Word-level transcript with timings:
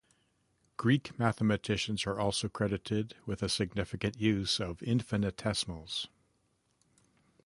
Greek 0.77 1.19
mathematicians 1.19 2.07
are 2.07 2.19
also 2.19 2.49
credited 2.49 3.13
with 3.27 3.43
a 3.43 3.47
significant 3.49 4.19
use 4.19 4.59
of 4.59 4.81
infinitesimals. 4.81 6.07